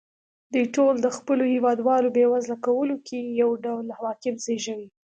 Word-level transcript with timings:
دوی 0.53 0.65
ټول 0.75 0.93
د 1.01 1.07
خپلو 1.17 1.43
هېوادوالو 1.53 2.13
بېوزله 2.15 2.57
کولو 2.67 2.95
کې 3.07 3.19
یو 3.41 3.49
ډول 3.65 3.85
عواقب 3.97 4.35
زېږوي. 4.45 4.87